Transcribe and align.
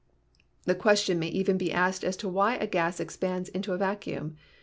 The 0.63 0.73
question 0.73 1.19
may 1.19 1.27
even 1.27 1.59
be 1.59 1.71
asked 1.71 2.03
as 2.03 2.17
to 2.17 2.27
why 2.27 2.55
a 2.55 2.65
gas 2.65 2.99
expands 2.99 3.49
into 3.49 3.71
a 3.73 3.77
vacuum. 3.77 4.35